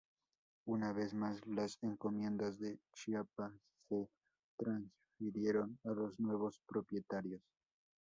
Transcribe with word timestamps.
Una 0.65 0.93
vez 0.93 1.13
más, 1.13 1.45
las 1.45 1.77
encomiendas 1.83 2.57
de 2.57 2.79
Chiapa 2.95 3.53
se 3.87 4.09
transfirieron 4.57 5.77
a 5.83 5.89
los 5.91 6.19
nuevos 6.19 6.59
propietarios. 6.65 7.43